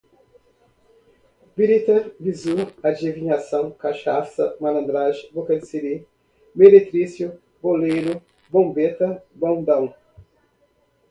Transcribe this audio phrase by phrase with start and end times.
[1.57, 2.55] birita, bizú,
[2.87, 5.95] adivinhão, cachaça, malandragem, boca de sirí,
[6.55, 8.19] meretrício, boieiro,
[8.51, 9.93] bombeta, bondão